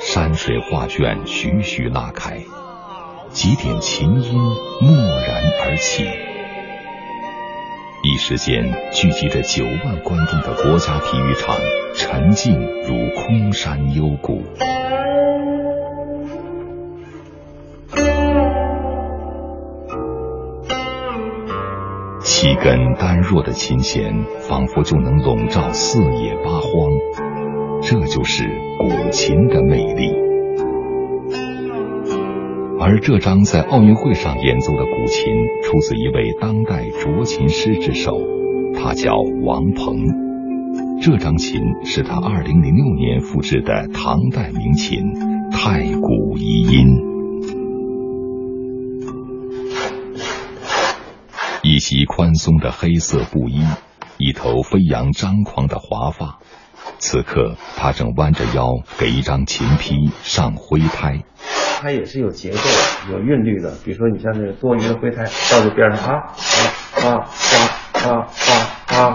[0.00, 2.42] 山水画卷徐徐拉开，
[3.30, 4.38] 几点琴音
[4.80, 4.90] 蓦
[5.26, 6.08] 然而起。
[8.02, 11.56] 一时间，聚集着九万观众的国家体育场
[11.94, 14.42] 沉静如空山幽谷。
[22.62, 26.70] 根单弱的琴弦，仿佛就能笼罩四野八荒。
[27.82, 28.44] 这就是
[28.78, 30.12] 古琴的魅力。
[32.80, 35.24] 而这张在奥运会上演奏的古琴，
[35.62, 38.20] 出自一位当代斫琴师之手，
[38.74, 39.96] 他叫王鹏。
[41.00, 44.98] 这张琴是他二零零六年复制的唐代名琴
[45.52, 47.07] 太古遗音。
[51.88, 53.64] 袭宽松的黑色布衣，
[54.18, 56.38] 一头飞扬张狂的华发。
[56.98, 61.22] 此刻，他正弯着腰给一张琴坯上灰胎。
[61.80, 62.58] 它也是有结构、
[63.10, 63.74] 有韵律的。
[63.86, 66.34] 比如说，你像这个多余的灰胎到这边上啊
[66.94, 67.24] 啊
[67.94, 68.28] 啊啊
[68.88, 69.14] 啊啊，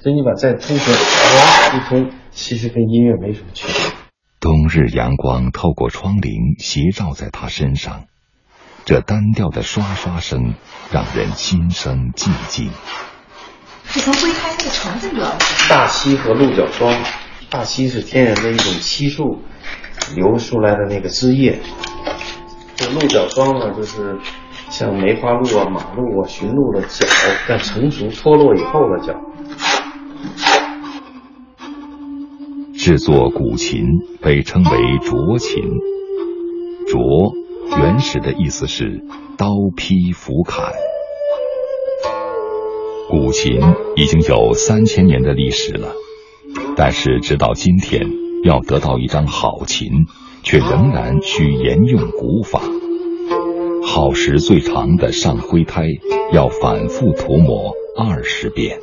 [0.00, 3.92] 所以你把再通弦啊一通，其实跟音乐没什么区别。
[4.40, 8.04] 冬日阳光透过窗棂斜照在他身上，
[8.84, 10.54] 这单调的刷刷声
[10.92, 12.70] 让人心生寂静。
[13.92, 16.94] 这层灰胎那个成分主要是大漆和鹿角霜。
[17.48, 19.40] 大漆是天然的一种漆树
[20.16, 21.60] 流出来的那个汁液，
[22.74, 24.18] 这鹿角霜呢，就是
[24.70, 27.06] 像梅花鹿啊、马鹿啊、驯鹿的角，
[27.46, 29.14] 在成熟脱落以后的角。
[32.76, 33.84] 制作古琴
[34.20, 35.62] 被称为斫琴，
[36.88, 37.43] 斫
[37.78, 39.02] 原始的意思是
[39.36, 40.72] 刀劈斧砍。
[43.08, 43.60] 古琴
[43.96, 45.92] 已经有三千年的历史了。
[46.76, 48.06] 但是，直到今天，
[48.44, 50.06] 要得到一张好琴，
[50.42, 52.60] 却仍然需沿用古法。
[53.84, 55.86] 耗时最长的上灰胎，
[56.32, 58.78] 要反复涂抹二十遍。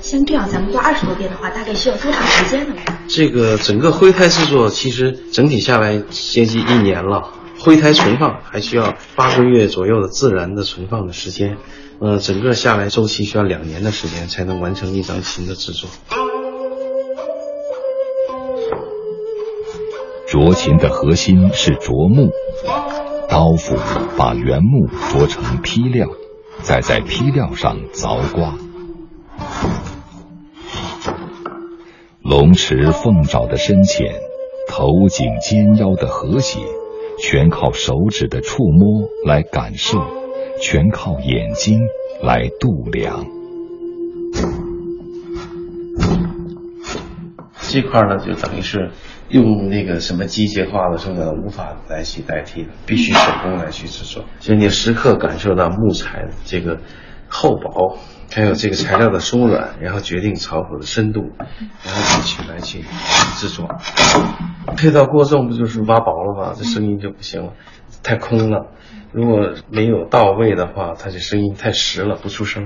[0.00, 2.74] 像这样，咱们做二十多遍的话，大概需要多长时间呢？
[3.06, 7.30] 这个整个灰胎制作，其实整体下来接近一年了。
[7.64, 11.56] 灰胎存放还需要八个月左右的自然的存放的时间。
[11.98, 15.88] 呃，整个下来周期需要两年的时间，才能完成一张琴的制作。
[20.28, 22.28] 斫琴的核心是斫木，
[23.30, 23.76] 刀斧
[24.18, 26.08] 把原木琢成坯料，
[26.60, 28.58] 再在坯料上凿刮。
[32.20, 34.20] 龙池凤爪的深浅，
[34.68, 36.58] 头颈肩腰的和谐，
[37.18, 39.98] 全靠手指的触摸来感受，
[40.60, 41.80] 全靠眼睛
[42.22, 43.26] 来度量。
[47.60, 48.90] 这块呢，就等于是。
[49.30, 54.22] 用那个什么机械化的生产无法来去代替的，必须手工来去制作。
[54.38, 56.80] 所以你时刻感受到木材这个
[57.36, 57.98] 厚薄，
[58.32, 61.32] 还有这个材料的松软，然后决定槽口的深度，
[61.84, 62.84] 然后去来去
[63.36, 63.68] 制作。
[64.76, 66.54] 配到过重不就是挖薄了吗？
[66.56, 67.52] 这声音就不行了，
[68.04, 68.68] 太空了。
[69.12, 72.64] 如果没有到位的话，它这声音太实了，不出声。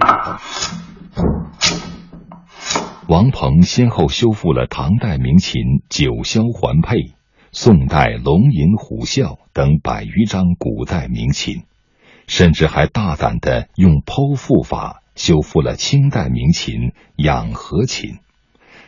[3.09, 7.15] 王鹏先后修复了唐代名琴九霄环佩、
[7.53, 11.63] 宋代龙吟虎啸等百余张古代名琴，
[12.29, 18.19] 甚至还大胆的用剖腹法修复了清代名琴养和琴，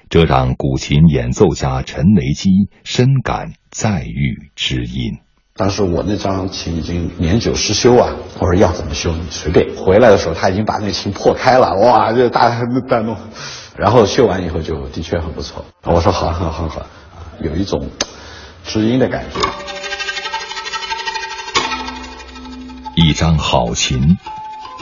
[0.08, 2.50] 这让古琴演奏家陈雷基
[2.84, 5.18] 深感再遇知音。
[5.56, 9.74] 当时我那张琴已经年久失修啊，我说要怎么修你随便。
[9.74, 12.48] 回来的时候他已经把那琴破开了，哇，这大
[12.88, 13.16] 大弄。
[13.76, 16.86] 然后修完以后就的确很不错，我说好，很很好，
[17.42, 17.88] 有一种
[18.64, 19.79] 知音的感觉。
[23.20, 24.16] 张好琴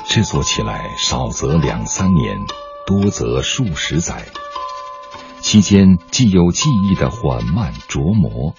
[0.07, 2.37] 制作起来少则两三年，
[2.87, 4.27] 多则数十载，
[5.41, 8.55] 期间既有技艺的缓慢琢磨，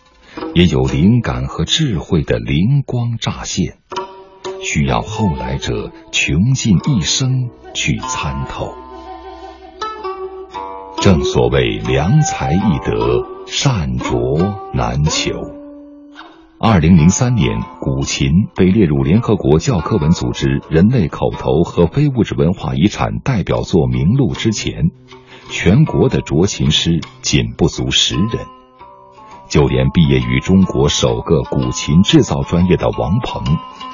[0.53, 3.77] 也有灵感和智慧的灵光乍现，
[4.61, 8.73] 需要后来者穷尽一生去参透。
[10.99, 15.58] 正所谓良才易得，善拙难求。
[16.61, 24.91] 二零零三年，古琴被列入联合国教科文组织人类口头和非物质文化遗产代表作名录之前，
[25.49, 28.45] 全国的斫琴师仅不足十人。
[29.47, 33.41] 就连毕业于中国首个古琴制造专业的王鹏，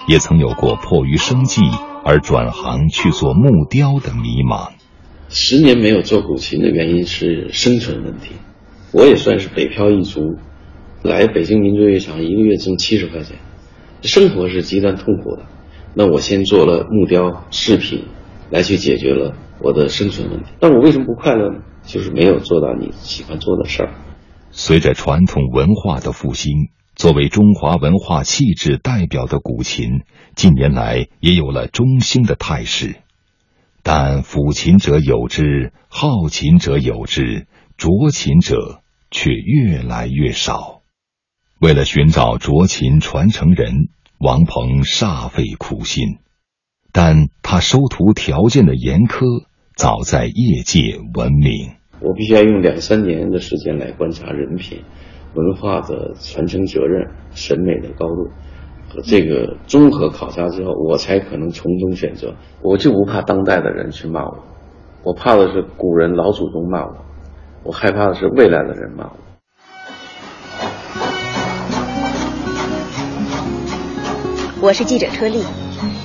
[0.07, 1.61] 也曾有过迫于生计
[2.03, 4.71] 而转行去做木雕的迷茫。
[5.29, 8.31] 十年没有做古琴的原因是生存问题。
[8.91, 10.37] 我也算是北漂一族，
[11.05, 13.37] 来北京民族乐场一个月挣七十块钱，
[14.01, 15.43] 生活是极端痛苦的。
[15.93, 18.05] 那我先做了木雕饰品，
[18.49, 20.49] 来去解决了我的生存问题。
[20.59, 21.59] 但我为什么不快乐呢？
[21.83, 23.93] 就是没有做到你喜欢做的事儿。
[24.49, 26.51] 随着传统文化的复兴，
[26.95, 30.01] 作为中华文化气质代表的古琴，
[30.35, 32.95] 近年来也有了中兴的态势。
[33.83, 37.45] 但抚琴者有之，好琴者有之，
[37.77, 38.81] 着琴者
[39.11, 40.74] 却越来越少。
[41.65, 43.89] 为了寻找着琴传承人，
[44.19, 46.19] 王鹏煞费苦心，
[46.93, 49.25] 但他收徒条件的严苛，
[49.75, 51.71] 早在业界闻名。
[52.01, 54.83] 我必须要用两三年的时间来观察人品、
[55.33, 58.29] 文化的传承责任、审美的高度
[58.87, 59.01] 和。
[59.01, 62.35] 这个综合考察之后，我才可能从中选择。
[62.61, 64.37] 我就不怕当代的人去骂我，
[65.03, 66.95] 我怕的是古人老祖宗骂我，
[67.63, 69.17] 我害怕的是未来的人骂我。
[74.65, 75.43] 我是记者车丽，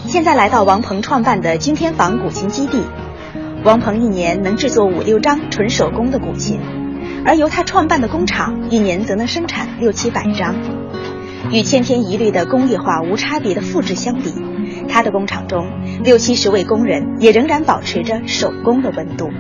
[0.05, 2.83] 现在来到王鹏创办的君天坊古琴基地。
[3.65, 6.61] 王鹏一年能制作五六张纯手工的古琴，
[7.25, 10.55] 而由他创办的工厂一年则能生产六七百张。
[11.51, 14.31] 与千篇一律的工业化无差别的复制相比，
[14.91, 15.67] 他的工厂中
[16.05, 19.31] 六七十位工人也仍然保持着手工的温度。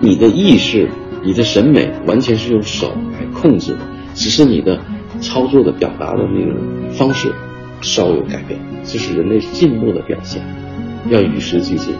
[0.00, 0.90] 你的意识、
[1.22, 3.78] 你的审美完全是用手来控制的，
[4.14, 4.80] 只是你的
[5.20, 7.32] 操作的表达的那个方式
[7.82, 10.40] 稍有改变，这是人类进步的表现。
[11.08, 11.94] 要与时俱进，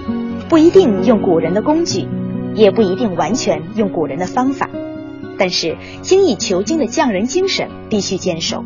[0.49, 2.07] 不一定用古人的工具，
[2.55, 4.71] 也不一定完全用古人的方法，
[5.39, 8.65] 但是精益求精的匠人精神必须坚守。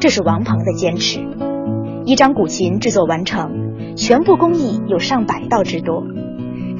[0.00, 1.20] 这是王鹏的坚持。
[2.06, 6.06] 一张古琴制作完成，全部工艺有上百道之多。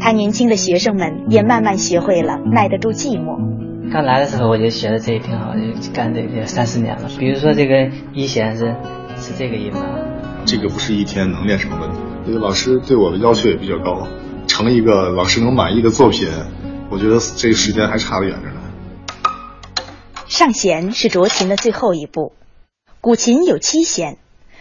[0.00, 3.36] 他年轻的学生们也慢慢学会了耐得住寂寞。
[3.92, 7.10] 刚来的时候我就觉得这也挺好，就干这个三四年了。
[7.18, 8.74] 比如说这个一弦是
[9.18, 9.78] 是这个意思，
[10.44, 11.90] 这个不是一天能练成的。
[12.26, 14.06] 这个老师对我的要求也比较高，
[14.46, 16.28] 成一个老师能满意的作品，
[16.90, 18.60] 我觉得这个时间还差得远着呢。
[20.26, 22.32] 上弦是着琴的最后一步。
[23.00, 24.18] 古琴有七弦，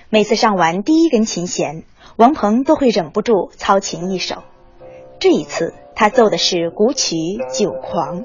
[0.10, 1.84] 每次上完第一根琴弦，
[2.16, 4.44] 王鹏都会忍不住操琴一首。
[5.19, 7.16] 这一次，他奏的是古曲
[7.58, 8.22] 《酒狂》。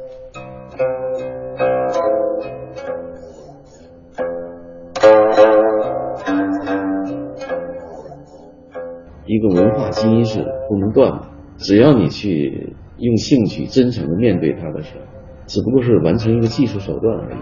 [9.31, 11.23] 一个文化基因是不能断的，
[11.57, 15.05] 只要你去用兴趣、真诚的面对它的时候，
[15.47, 17.39] 只不过是完成一个技术手段而已。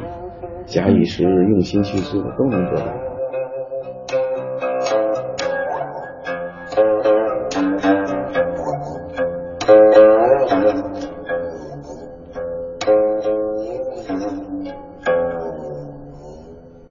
[0.66, 3.07] 假以时日，用心去做，都能做到。